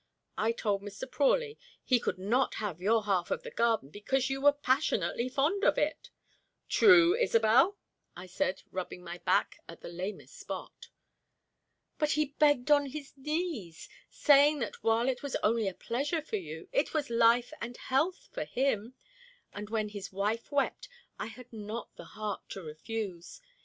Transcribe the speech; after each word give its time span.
I 0.35 0.51
told 0.51 0.81
Mr. 0.81 1.05
Prawley 1.07 1.59
he 1.83 1.99
could 1.99 2.17
not 2.17 2.55
have 2.55 2.81
your 2.81 3.03
half 3.03 3.29
of 3.29 3.43
the 3.43 3.51
garden, 3.51 3.89
because 3.91 4.31
you 4.31 4.41
were 4.41 4.51
passionately 4.51 5.29
fond 5.29 5.63
of 5.63 5.77
it" 5.77 6.09
"True, 6.77 7.13
Isobel!" 7.15 7.77
I 8.15 8.25
said, 8.25 8.63
rubbing 8.71 9.03
my 9.03 9.19
back 9.19 9.57
at 9.69 9.81
the 9.81 9.89
lamest 9.89 10.39
spot. 10.39 10.87
"But 11.99 12.13
he 12.13 12.33
begged 12.39 12.71
on 12.71 12.87
his 12.87 13.15
knees, 13.15 13.87
saying 14.09 14.57
that 14.57 14.81
while 14.83 15.07
it 15.07 15.21
was 15.21 15.35
only 15.43 15.67
a 15.67 15.73
pleasure 15.75 16.23
for 16.23 16.37
you, 16.37 16.67
it 16.71 16.95
was 16.95 17.11
life 17.11 17.53
and 17.61 17.77
health 17.77 18.27
for 18.31 18.45
him, 18.45 18.95
and 19.53 19.69
when 19.69 19.89
his 19.89 20.11
wife 20.11 20.51
wept, 20.51 20.89
I 21.19 21.27
had 21.27 21.53
not 21.53 21.95
the 21.95 22.05
heart 22.05 22.49
to 22.49 22.63
refuse. 22.63 23.39